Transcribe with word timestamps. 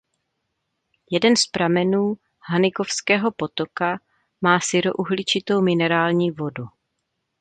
Jeden 1.11 1.35
z 1.35 1.47
pramenů 1.47 2.15
Hanigovského 2.51 3.31
potoka 3.31 3.99
má 4.41 4.59
sirouhličitou 4.61 5.61
minerální 5.61 6.31
vodu. 6.31 6.65